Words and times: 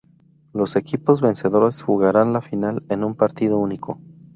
Los 0.51 0.77
equipos 0.77 1.21
vencedores 1.21 1.83
jugarán 1.83 2.33
la 2.33 2.41
final 2.41 2.81
en 2.89 3.03
un 3.03 3.13
partido 3.13 3.59
único. 3.59 3.99